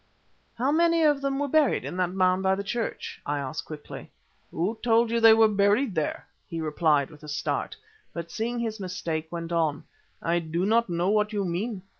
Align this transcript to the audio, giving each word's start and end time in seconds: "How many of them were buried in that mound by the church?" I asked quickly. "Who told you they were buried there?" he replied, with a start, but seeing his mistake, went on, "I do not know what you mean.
"How 0.57 0.71
many 0.71 1.03
of 1.03 1.21
them 1.21 1.37
were 1.37 1.47
buried 1.47 1.85
in 1.85 1.95
that 1.97 2.09
mound 2.09 2.41
by 2.41 2.55
the 2.55 2.63
church?" 2.63 3.21
I 3.23 3.37
asked 3.37 3.65
quickly. 3.65 4.09
"Who 4.49 4.79
told 4.83 5.11
you 5.11 5.19
they 5.19 5.35
were 5.35 5.47
buried 5.47 5.93
there?" 5.93 6.25
he 6.47 6.59
replied, 6.59 7.11
with 7.11 7.21
a 7.21 7.27
start, 7.27 7.75
but 8.11 8.31
seeing 8.31 8.57
his 8.57 8.79
mistake, 8.79 9.31
went 9.31 9.51
on, 9.51 9.83
"I 10.19 10.39
do 10.39 10.65
not 10.65 10.89
know 10.89 11.09
what 11.09 11.33
you 11.33 11.45
mean. 11.45 11.83